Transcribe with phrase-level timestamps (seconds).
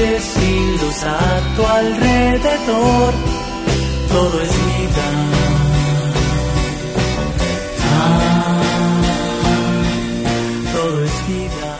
[0.00, 3.14] Noche sin luz a tu alrededor.
[4.08, 5.10] Todo es vida.
[7.92, 8.62] Ah,
[10.72, 11.76] todo es vida.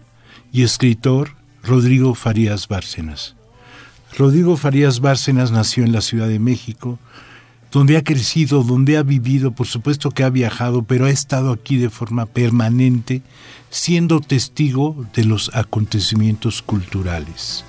[0.52, 3.35] y escritor Rodrigo Farías Bárcenas.
[4.17, 6.99] Rodrigo Farías Bárcenas nació en la Ciudad de México,
[7.71, 11.77] donde ha crecido, donde ha vivido, por supuesto que ha viajado, pero ha estado aquí
[11.77, 13.21] de forma permanente,
[13.69, 17.63] siendo testigo de los acontecimientos culturales.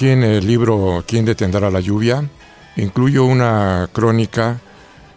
[0.00, 2.26] Aquí en el libro ¿Quién detendrá la lluvia?
[2.76, 4.58] incluyo una crónica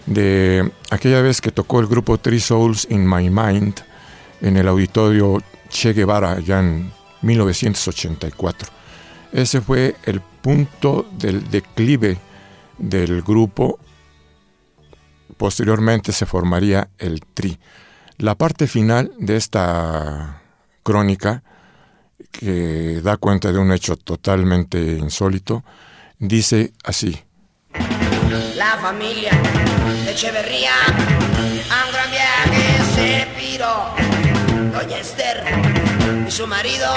[0.05, 3.75] de aquella vez que tocó el grupo Three Souls in My Mind
[4.41, 6.91] en el auditorio Che Guevara ya en
[7.21, 8.69] 1984.
[9.31, 12.17] Ese fue el punto del declive
[12.77, 13.79] del grupo.
[15.37, 17.57] Posteriormente se formaría el Tri.
[18.17, 20.41] La parte final de esta
[20.83, 21.41] crónica,
[22.31, 25.63] que da cuenta de un hecho totalmente insólito,
[26.19, 27.23] dice así.
[28.55, 29.31] La familia
[30.05, 30.73] de Echeverría
[31.69, 33.93] a un gran viaje se piró.
[34.71, 35.43] Doña Esther
[36.27, 36.93] y su marido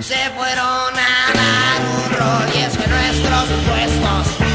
[0.00, 4.45] se fueron a dar un rol y es que nuestros impuestos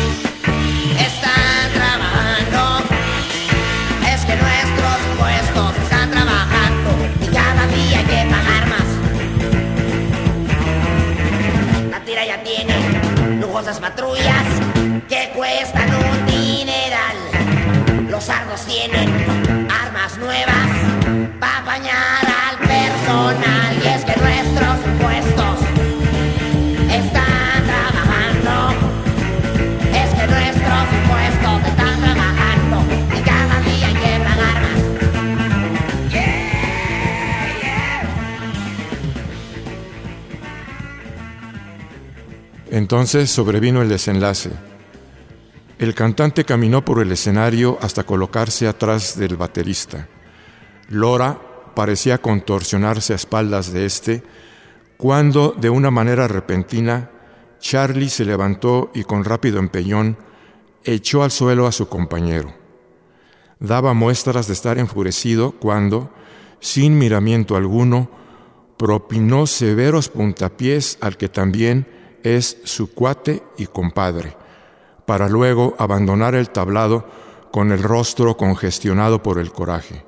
[13.61, 14.45] lujosas patrullas
[15.07, 18.09] que cuestan un dineral.
[18.09, 19.07] Los sardos tienen
[19.69, 20.67] armas nuevas
[21.39, 22.20] para apañar
[42.71, 44.49] Entonces sobrevino el desenlace.
[45.77, 50.07] El cantante caminó por el escenario hasta colocarse atrás del baterista.
[50.87, 51.37] Lora
[51.75, 54.23] parecía contorsionarse a espaldas de este,
[54.95, 57.11] cuando, de una manera repentina,
[57.59, 60.17] Charlie se levantó y con rápido empeñón
[60.85, 62.53] echó al suelo a su compañero.
[63.59, 66.09] Daba muestras de estar enfurecido cuando,
[66.61, 68.09] sin miramiento alguno,
[68.77, 74.35] propinó severos puntapiés al que también es su cuate y compadre,
[75.05, 77.05] para luego abandonar el tablado
[77.51, 80.05] con el rostro congestionado por el coraje.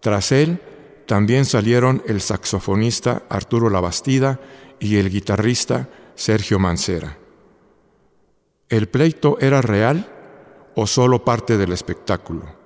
[0.00, 0.60] Tras él
[1.06, 4.40] también salieron el saxofonista Arturo Labastida
[4.80, 7.18] y el guitarrista Sergio Mancera.
[8.68, 10.10] ¿El pleito era real
[10.74, 12.56] o solo parte del espectáculo?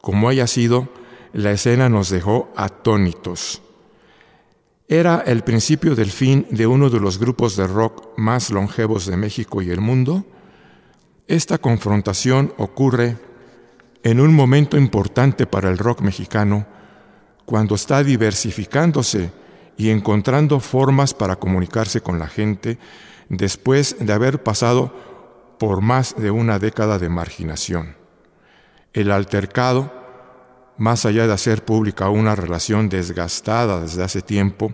[0.00, 0.88] Como haya sido,
[1.32, 3.62] la escena nos dejó atónitos.
[4.90, 9.18] ¿Era el principio del fin de uno de los grupos de rock más longevos de
[9.18, 10.24] México y el mundo?
[11.26, 13.18] Esta confrontación ocurre
[14.02, 16.66] en un momento importante para el rock mexicano,
[17.44, 19.30] cuando está diversificándose
[19.76, 22.78] y encontrando formas para comunicarse con la gente
[23.28, 24.94] después de haber pasado
[25.58, 27.94] por más de una década de marginación.
[28.94, 29.92] El altercado,
[30.78, 34.72] más allá de hacer pública una relación desgastada desde hace tiempo,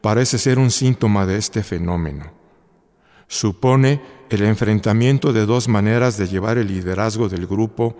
[0.00, 2.32] parece ser un síntoma de este fenómeno.
[3.28, 7.96] Supone el enfrentamiento de dos maneras de llevar el liderazgo del grupo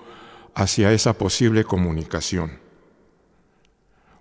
[0.54, 2.58] hacia esa posible comunicación.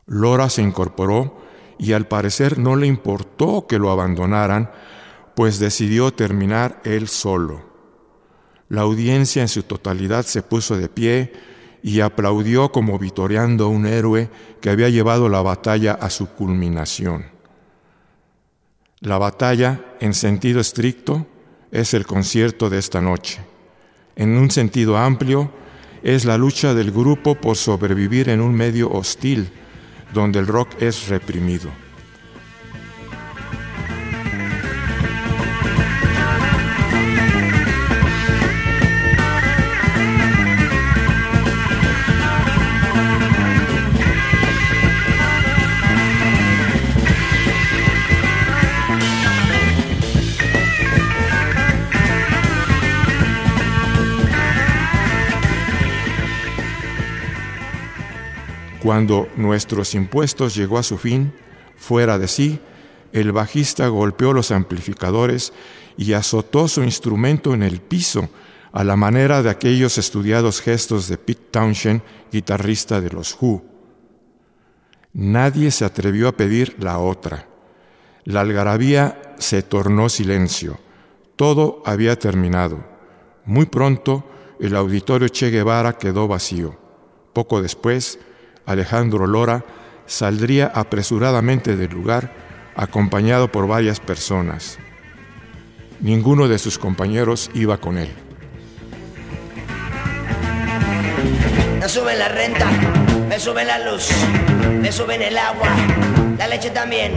[0.05, 1.41] Lora se incorporó
[1.77, 4.71] y al parecer no le importó que lo abandonaran,
[5.35, 7.65] pues decidió terminar él solo.
[8.69, 11.33] La audiencia en su totalidad se puso de pie
[11.85, 14.27] y aplaudió como vitoreando a un héroe
[14.59, 17.27] que había llevado la batalla a su culminación.
[19.01, 21.27] La batalla, en sentido estricto,
[21.71, 23.39] es el concierto de esta noche.
[24.15, 25.51] En un sentido amplio,
[26.01, 29.51] es la lucha del grupo por sobrevivir en un medio hostil,
[30.11, 31.69] donde el rock es reprimido.
[58.85, 61.33] Cuando nuestros impuestos llegó a su fin,
[61.75, 62.59] fuera de sí,
[63.13, 65.53] el bajista golpeó los amplificadores
[65.97, 68.29] y azotó su instrumento en el piso,
[68.71, 73.63] a la manera de aquellos estudiados gestos de Pete Townshend, guitarrista de los Who.
[75.13, 77.47] Nadie se atrevió a pedir la otra.
[78.23, 80.77] La algarabía se tornó silencio.
[81.35, 82.85] Todo había terminado.
[83.45, 84.29] Muy pronto,
[84.59, 86.77] el auditorio Che Guevara quedó vacío.
[87.33, 88.19] Poco después,
[88.65, 89.63] Alejandro Lora
[90.05, 92.33] saldría apresuradamente del lugar
[92.75, 94.77] acompañado por varias personas.
[95.99, 98.09] Ninguno de sus compañeros iba con él.
[101.79, 102.67] Me suben la renta,
[103.29, 104.09] me suben la luz,
[104.81, 105.69] me suben el agua,
[106.37, 107.13] la leche también.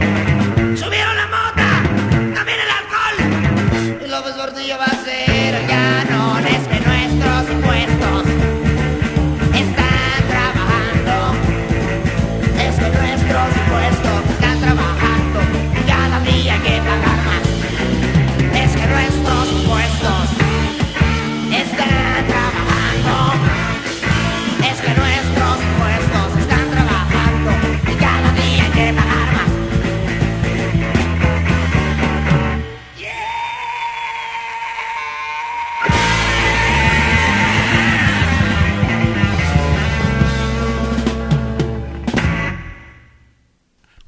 [0.77, 1.48] Subieron la mota,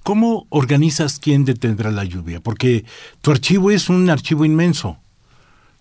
[0.03, 2.39] ¿Cómo organizas quién detendrá la lluvia?
[2.39, 2.85] Porque
[3.21, 4.97] tu archivo es un archivo inmenso.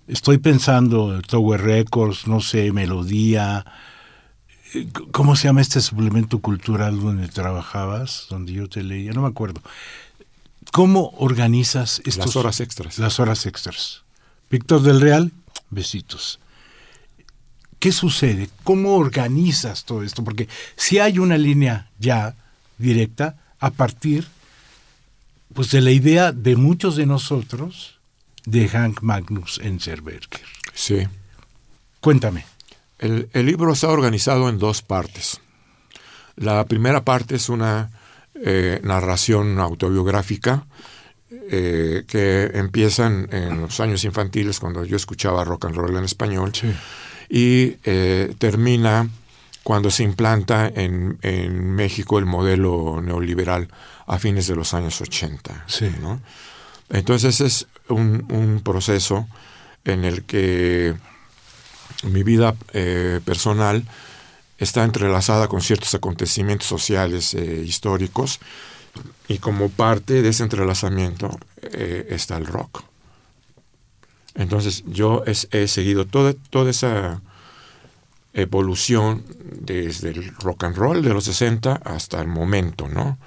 [0.09, 3.65] Estoy pensando, Tower Records, no sé, Melodía.
[4.75, 8.27] eh, ¿Cómo se llama este suplemento cultural donde trabajabas?
[8.29, 9.63] Donde yo te leía, no me acuerdo.
[10.73, 12.99] ¿Cómo organizas estos, Las horas extras.
[12.99, 14.03] Las horas extras.
[14.51, 15.33] Víctor del Real,
[15.71, 16.41] besitos.
[17.79, 18.51] ¿Qué sucede?
[18.65, 20.23] ¿Cómo organizas todo esto?
[20.23, 22.37] Porque si hay una línea ya
[22.77, 24.27] directa a partir
[25.55, 27.99] pues de la idea de muchos de nosotros
[28.47, 30.41] de Hank Magnus Enzerberger.
[30.75, 31.07] Sí.
[32.01, 32.45] Cuéntame.
[32.99, 35.41] El, el libro está organizado en dos partes.
[36.37, 37.91] La primera parte es una
[38.35, 40.67] eh, narración autobiográfica
[41.31, 46.05] eh, que empieza en, en los años infantiles cuando yo escuchaba rock and roll en
[46.05, 46.53] español
[47.29, 49.09] y eh, termina
[49.63, 53.69] cuando se implanta en, en México el modelo neoliberal
[54.07, 55.65] a fines de los años 80.
[55.67, 55.91] Sí.
[56.01, 56.21] ¿no?
[56.89, 59.29] Entonces es un, un proceso
[59.85, 60.95] en el que
[62.05, 63.85] mi vida eh, personal
[64.59, 68.41] está entrelazada con ciertos acontecimientos sociales eh, históricos
[69.29, 72.83] y como parte de ese entrelazamiento eh, está el rock.
[74.35, 77.21] Entonces yo es- he seguido toda, toda esa
[78.33, 79.25] evolución
[79.61, 83.19] desde el rock and roll de los 60 hasta el momento, ¿no?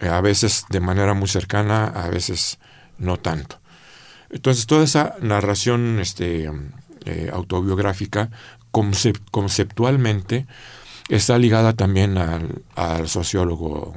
[0.00, 2.58] A veces de manera muy cercana, a veces
[2.98, 3.58] no tanto.
[4.30, 6.50] Entonces, toda esa narración este,
[7.04, 8.30] eh, autobiográfica
[8.72, 10.46] concep- conceptualmente
[11.08, 13.94] está ligada también al, al sociólogo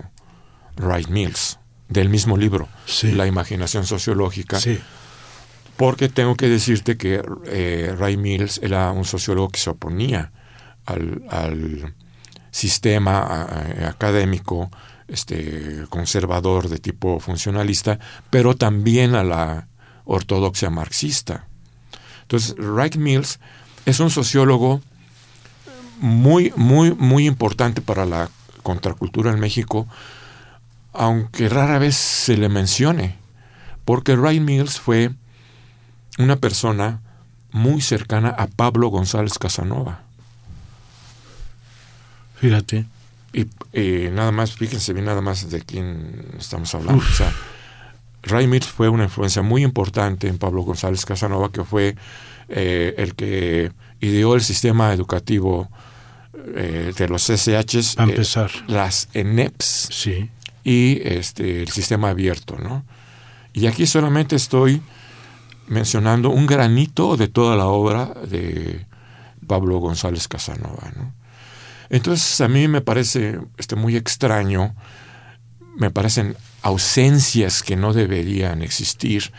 [0.77, 3.11] Wright Mills, del mismo libro, Sí.
[3.13, 4.79] La imaginación sociológica, Sí.
[5.77, 10.31] Porque tengo que decirte que eh, Ray Mills era un sociólogo que se oponía
[10.85, 11.93] al,
[12.51, 13.49] sistema
[13.85, 14.71] académico
[15.09, 19.67] este, conservador de tipo funcionalista, pero también a la
[20.05, 21.49] ortodoxia marxista.
[22.21, 23.41] Entonces, Ray Mills
[23.85, 24.79] es un sociólogo
[25.99, 28.29] muy, muy, muy importante para la
[28.63, 29.85] contracultura en México,
[30.93, 33.17] aunque rara vez se le mencione,
[33.83, 35.11] porque Ray Mills fue
[36.17, 37.01] una persona
[37.51, 40.01] muy cercana a Pablo González Casanova.
[42.35, 42.85] Fíjate.
[43.33, 47.03] Y eh, nada más, fíjense bien nada más de quién estamos hablando.
[47.03, 47.33] O sea,
[48.23, 51.95] Ray Mills fue una influencia muy importante en Pablo González Casanova, que fue
[52.49, 55.69] eh, el que ideó el sistema educativo
[56.55, 58.51] eh, de los SH, A empezar.
[58.67, 60.29] las ENEPS Sí.
[60.63, 62.83] y este, el sistema abierto, ¿no?
[63.53, 64.81] Y aquí solamente estoy
[65.67, 68.85] mencionando un granito de toda la obra de
[69.47, 71.13] Pablo González Casanova, ¿no?
[71.89, 74.75] Entonces a mí me parece este, muy extraño,
[75.77, 79.31] me parecen ausencias que no deberían existir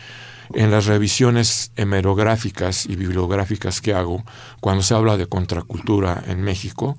[0.55, 4.25] en las revisiones hemerográficas y bibliográficas que hago
[4.61, 6.97] cuando se habla de contracultura en México.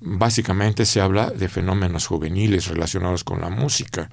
[0.00, 4.10] Básicamente se habla de fenómenos juveniles relacionados con la música,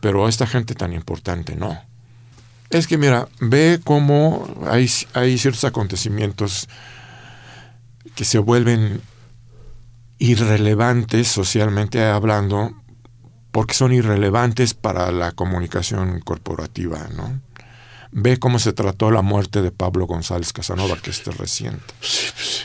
[0.00, 1.89] pero a esta gente tan importante no.
[2.70, 6.68] Es que mira, ve cómo hay, hay ciertos acontecimientos
[8.14, 9.00] que se vuelven
[10.18, 12.72] irrelevantes socialmente hablando
[13.50, 17.40] porque son irrelevantes para la comunicación corporativa, ¿no?
[18.12, 21.94] Ve cómo se trató la muerte de Pablo González Casanova, que es reciente.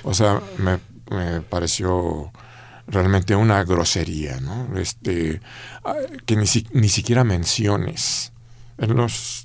[0.03, 2.31] O sea, me, me pareció
[2.87, 4.77] realmente una grosería, ¿no?
[4.77, 5.41] Este,
[5.83, 5.95] ah,
[6.25, 8.31] que ni, si- ni siquiera menciones
[8.77, 9.44] en los,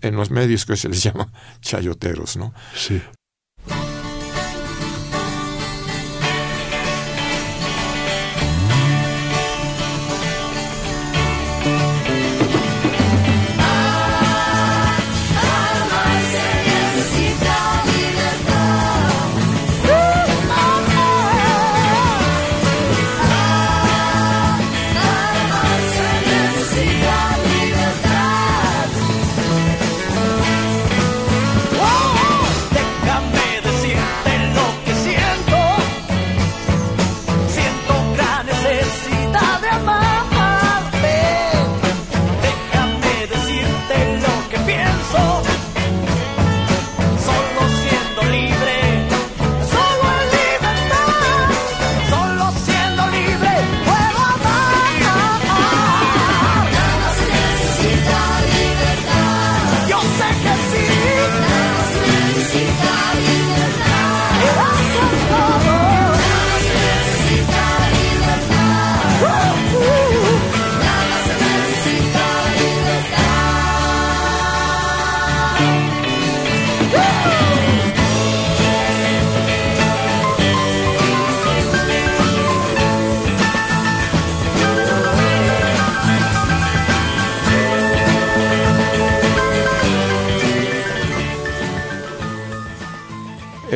[0.00, 2.52] en los medios que se les llama chayoteros, ¿no?
[2.74, 3.00] Sí.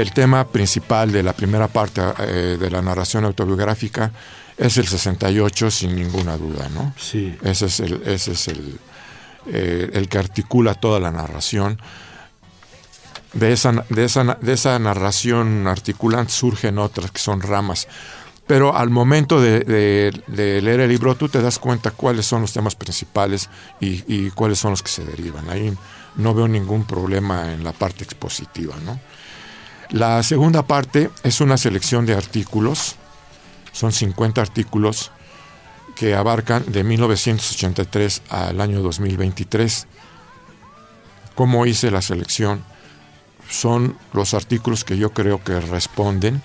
[0.01, 4.11] El tema principal de la primera parte eh, de la narración autobiográfica
[4.57, 6.93] es el 68, sin ninguna duda, ¿no?
[6.99, 7.37] Sí.
[7.43, 8.79] Ese es el, ese es el,
[9.47, 11.79] eh, el que articula toda la narración.
[13.33, 17.87] De esa, de, esa, de esa narración articulante surgen otras que son ramas.
[18.47, 22.41] Pero al momento de, de- de leer el libro tú te das cuenta cuáles son
[22.43, 23.49] los temas principales
[23.81, 25.49] y, y cuáles son los que se derivan.
[25.49, 25.73] Ahí
[26.17, 28.99] no veo ningún problema en la parte expositiva, ¿no?
[29.91, 32.95] La segunda parte es una selección de artículos,
[33.73, 35.11] son 50 artículos
[35.97, 39.89] que abarcan de 1983 al año 2023.
[41.35, 42.65] ¿Cómo hice la selección?
[43.49, 46.41] Son los artículos que yo creo que responden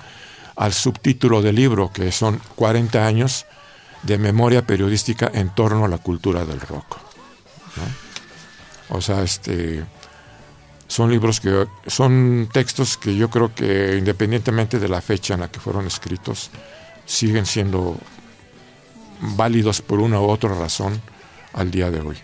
[0.55, 3.45] al subtítulo del libro, que son 40 años
[4.01, 6.97] de memoria periodística en torno a la cultura del rock.
[8.89, 9.85] O sea, este
[10.95, 15.49] son libros que son textos que yo creo que independientemente de la fecha en la
[15.49, 16.51] que fueron escritos
[17.05, 17.97] siguen siendo
[19.19, 21.01] válidos por una u otra razón
[21.51, 22.15] al día de hoy.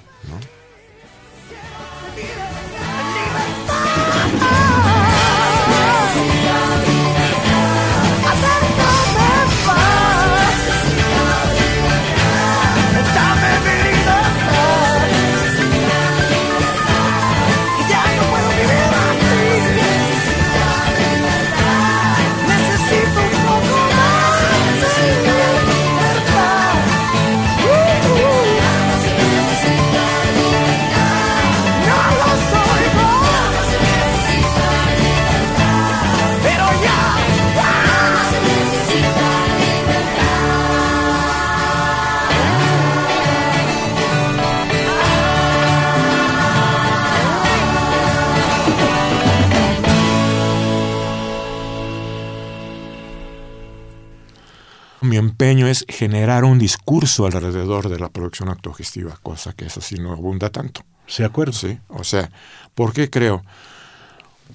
[56.02, 60.82] Generar un discurso alrededor de la producción autogestiva, cosa que eso sí no abunda tanto.
[61.06, 61.54] ¿Se acuerdo?
[61.54, 62.32] Sí, o sea,
[62.74, 63.44] ¿por qué creo?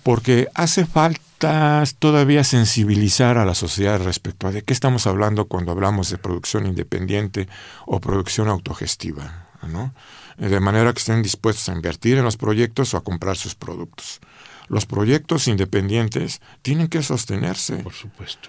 [0.03, 5.71] Porque hace falta todavía sensibilizar a la sociedad respecto a de qué estamos hablando cuando
[5.71, 7.47] hablamos de producción independiente
[7.87, 9.95] o producción autogestiva, ¿no?
[10.39, 14.19] De manera que estén dispuestos a invertir en los proyectos o a comprar sus productos.
[14.67, 17.77] Los proyectos independientes tienen que sostenerse.
[17.85, 18.49] Por supuesto.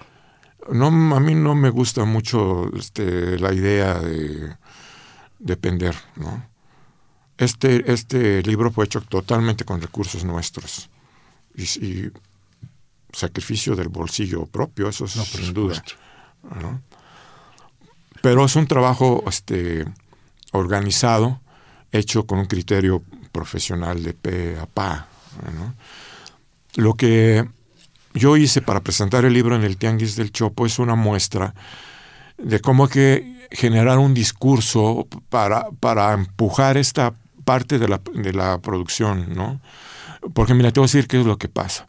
[0.72, 4.56] No, a mí no me gusta mucho este, la idea de
[5.40, 6.46] depender, ¿no?
[7.38, 10.90] Este, este libro fue hecho totalmente con recursos nuestros
[11.56, 12.10] y,
[13.14, 15.82] sacrificio del bolsillo propio, eso es sin duda.
[18.22, 19.86] Pero es un trabajo este,
[20.52, 21.40] organizado,
[21.92, 25.08] hecho con un criterio profesional de pe a pa.
[26.76, 27.48] Lo que
[28.14, 31.54] yo hice para presentar el libro en el Tianguis del Chopo es una muestra
[32.38, 37.14] de cómo hay que generar un discurso para, para empujar esta
[37.46, 39.62] parte de la, de la producción, ¿no?
[40.34, 41.88] Porque mira, te voy a decir qué es lo que pasa.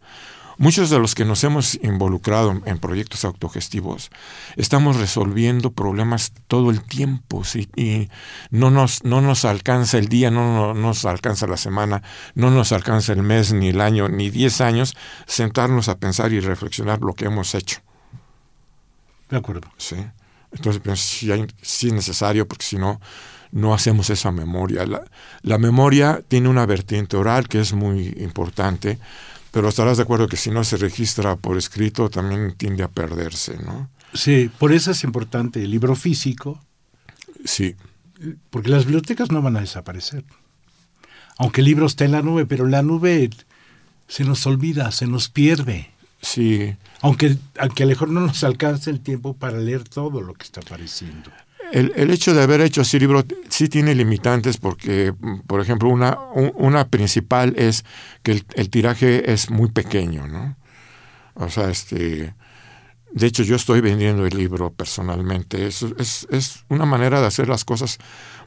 [0.58, 4.10] Muchos de los que nos hemos involucrado en proyectos autogestivos
[4.56, 7.68] estamos resolviendo problemas todo el tiempo ¿sí?
[7.76, 8.08] y
[8.50, 12.02] no nos, no nos alcanza el día, no, nos alcanza la semana,
[12.34, 14.96] no nos alcanza el mes, ni el año, ni diez años
[15.26, 17.78] sentarnos a pensar y reflexionar lo que hemos hecho.
[19.30, 19.68] De acuerdo.
[19.76, 19.96] Sí.
[20.52, 21.30] Entonces, pues, sí,
[21.62, 23.00] sí es necesario porque si no,
[23.52, 24.84] no hacemos esa memoria.
[25.42, 28.98] La, memoria tiene una vertiente oral que es muy importante,
[29.50, 33.58] pero estarás de acuerdo que si no se registra por escrito también tiende a perderse,
[33.58, 33.90] ¿no?
[34.14, 36.60] Sí, por eso es importante el libro físico.
[37.44, 37.76] Sí.
[38.50, 40.24] Porque las bibliotecas no van a desaparecer.
[41.36, 43.30] Aunque el libro esté en la nube, pero la nube
[44.08, 45.90] se nos olvida, se nos pierde.
[46.20, 46.74] Sí.
[47.00, 50.42] Aunque, aunque a lo mejor no nos alcance el tiempo para leer todo lo que
[50.42, 51.30] está apareciendo.
[51.72, 55.14] El, hecho de haber hecho ese libro sí tiene limitantes porque,
[55.46, 56.18] por ejemplo, una,
[56.54, 57.84] una principal es
[58.22, 60.56] que el, tiraje es muy pequeño, ¿no?
[61.34, 62.34] O sea, este...
[63.10, 65.66] De hecho, yo estoy vendiendo el libro personalmente.
[65.66, 67.98] Es, es, es una manera de hacer las cosas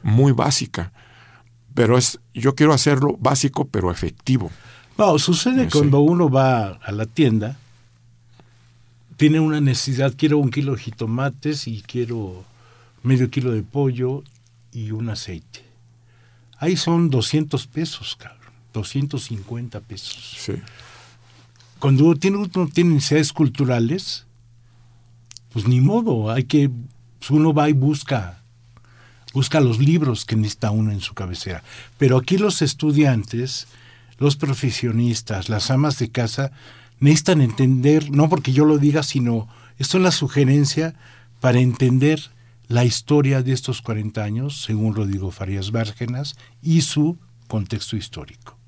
[0.04, 0.92] muy básica.
[1.74, 4.50] Pero es, yo quiero hacerlo básico pero efectivo.
[4.98, 7.56] No, sucede cuando uno va a la tienda,
[9.16, 12.44] tiene una necesidad, quiero un kilo de jitomates y quiero
[13.02, 14.22] medio kilo de pollo
[14.72, 15.64] y un aceite.
[16.58, 18.42] Ahí son 200 pesos, cabrón.
[18.72, 20.36] 250 pesos.
[20.38, 20.54] Sí.
[21.78, 24.26] Cuando uno tiene, uno tiene necesidades culturales,
[25.52, 26.70] pues ni modo, hay que,
[27.18, 28.40] pues uno va y busca,
[29.34, 31.62] busca los libros que necesita uno en su cabecera.
[31.98, 33.66] Pero aquí los estudiantes,
[34.18, 36.52] los profesionistas, las amas de casa,
[37.00, 40.94] necesitan entender, no porque yo lo diga, sino esto es la sugerencia
[41.40, 42.30] para entender
[42.68, 48.61] la historia de estos 40 años, según Rodrigo Farías Bárgenas, y su contexto histórico.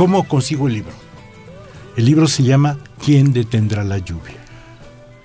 [0.00, 0.94] ¿Cómo consigo el libro?
[1.94, 4.36] El libro se llama ¿Quién detendrá la lluvia?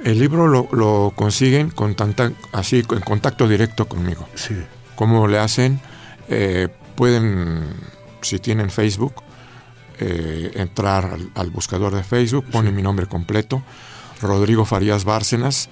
[0.04, 4.28] El libro lo, lo consiguen con tanta, así en contacto directo conmigo.
[4.36, 4.54] Sí.
[4.98, 5.80] ¿Cómo le hacen?
[6.28, 7.64] Eh, pueden,
[8.20, 9.14] si tienen Facebook,
[10.00, 13.64] eh, entrar al, al buscador de Facebook, ponen mi nombre completo,
[14.22, 15.70] Rodrigo Farías Bárcenas,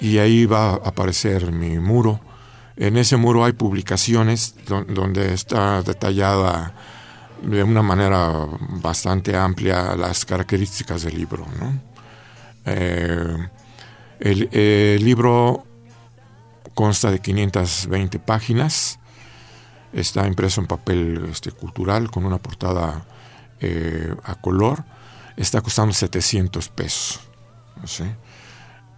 [0.00, 2.20] y ahí va a aparecer mi muro.
[2.78, 6.72] En ese muro hay publicaciones don- donde está detallada
[7.42, 8.32] de una manera
[8.80, 11.46] bastante amplia las características del libro.
[11.58, 11.80] ¿no?
[12.64, 13.48] Eh,
[14.20, 15.64] el, libro
[16.74, 18.98] consta de 520 páginas,
[19.92, 23.06] está impreso en papel este, cultural con una portada
[23.60, 24.84] eh, a color,
[25.36, 27.20] está costando 700 pesos.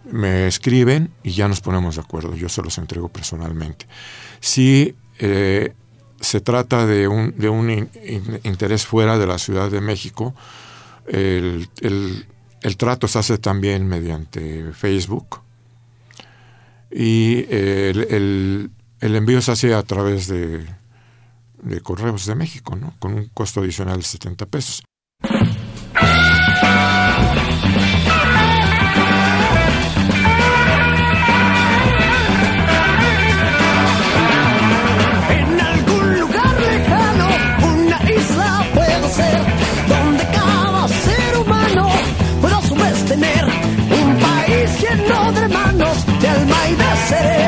[0.05, 3.85] Me escriben y ya nos ponemos de acuerdo, yo se los entrego personalmente.
[4.39, 5.73] Si eh,
[6.21, 10.33] se trata de un, de un in- in- interés fuera de la Ciudad de México,
[11.07, 12.25] el, el-
[12.61, 15.39] el trato se hace también mediante Facebook
[16.91, 20.65] y eh, el, el- el envío se hace a través de,
[21.61, 22.93] de Correos de México, ¿no?
[22.99, 24.83] con un costo adicional de 70 pesos.
[39.19, 39.39] Ser,
[39.87, 41.89] donde cada ser humano
[42.41, 47.38] pueda a su vez tener un país lleno de hermanos, de alma y de serenidad,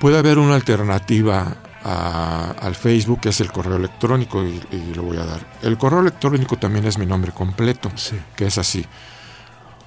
[0.00, 5.02] puede haber una alternativa a- al Facebook, que es el correo electrónico, y, y lo
[5.04, 5.46] voy a dar.
[5.62, 8.16] El correo electrónico también es mi nombre completo, Sí.
[8.36, 8.84] que es así.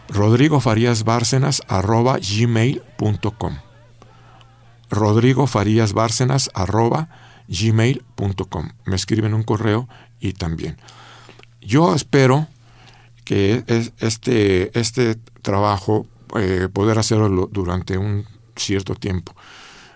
[0.09, 3.57] Rodrigo Farías Bárcenas arroba gmail.com.
[4.89, 7.09] Rodrigo Farías Bárcenas arroba
[7.47, 8.69] gmail.com.
[8.85, 9.87] Me escriben un correo
[10.19, 10.77] y también.
[11.61, 12.47] Yo espero
[13.25, 19.35] que es- este, este trabajo eh, poder hacerlo durante un cierto tiempo.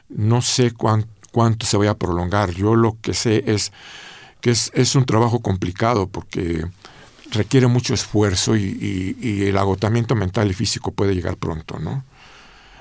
[0.09, 2.51] No sé cuán- cuánto se vaya a prolongar.
[2.51, 3.71] Yo lo que sé es
[4.41, 6.65] que es, es un trabajo complicado porque
[7.31, 12.05] requiere mucho esfuerzo y, y- y el agotamiento mental y físico puede llegar pronto, ¿no?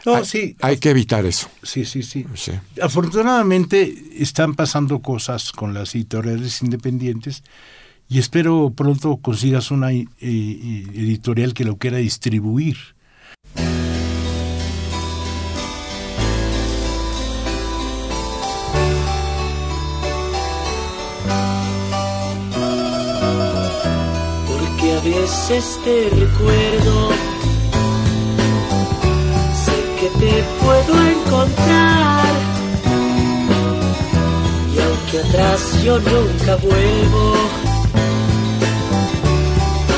[0.04, 1.48] No, hay, sí, hay que evitar eso.
[1.64, 2.24] sí, sí, sí.
[2.36, 2.52] Sí.
[2.80, 7.42] Afortunadamente están pasando cosas con las editoriales independientes
[8.08, 12.76] y espero pronto consigas una eh, eh, editorial que lo quiera distribuir.
[25.46, 27.11] Porque a veces te recuerdo.
[29.64, 32.24] Sé que te puedo encontrar.
[34.74, 37.35] Y aunque atrás yo nunca vuelvo,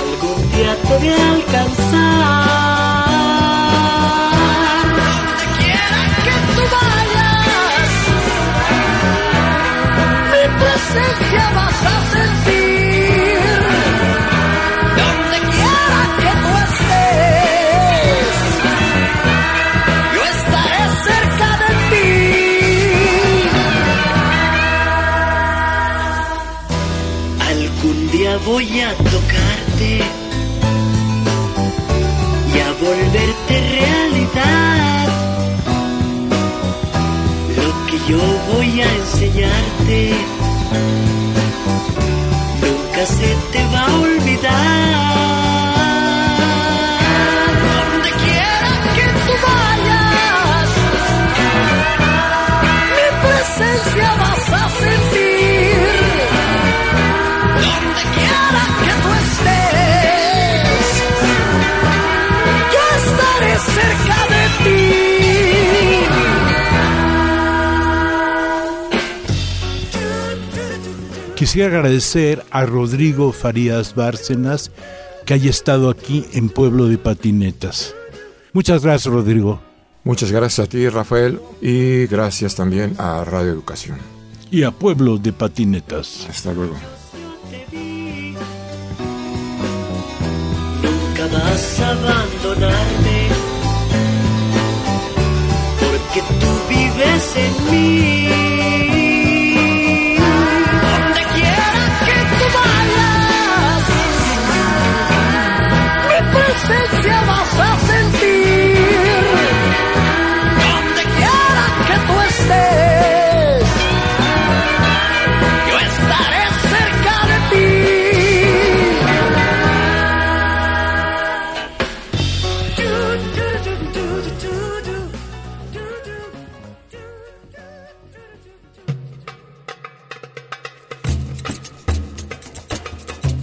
[0.01, 2.58] algún día te voy a alcanzar.
[28.49, 30.01] Voy a tocarte
[32.55, 35.09] y a volverte realidad.
[37.57, 38.19] Lo que yo
[38.51, 40.38] voy a enseñarte
[71.49, 74.71] Quisiera agradecer a Rodrigo Farías Bárcenas
[75.25, 77.95] que haya estado aquí en Pueblo de Patinetas.
[78.53, 79.59] Muchas gracias, Rodrigo.
[80.05, 83.97] Muchas gracias a ti, Rafael, y gracias también a Radio Educación.
[84.51, 86.27] Y a Pueblo de Patinetas.
[86.29, 86.75] Hasta luego.
[90.83, 93.29] Nunca vas a abandonarme,
[95.81, 98.48] porque tú vives en mí.
[107.61, 108.77] A sentir.
[110.63, 113.67] Donde quiera que tú estés,
[115.69, 117.39] yo estaré cerca de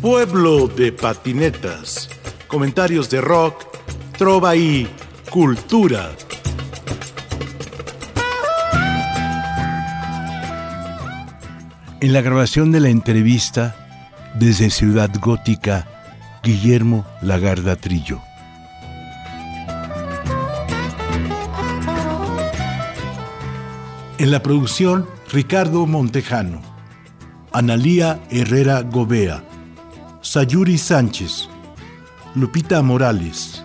[0.05, 2.09] Pueblo de Patinetas.
[2.47, 3.74] Comentarios de rock,
[4.17, 4.87] trova y
[5.29, 6.11] cultura.
[11.99, 13.75] En la grabación de la entrevista,
[14.35, 15.87] desde Ciudad Gótica,
[16.43, 18.21] Guillermo Lagarda Trillo.
[24.17, 26.61] En la producción, Ricardo Montejano,
[27.51, 29.43] Analía Herrera Gobea,
[30.21, 31.49] Sayuri Sánchez,
[32.33, 33.64] Lupita Morales,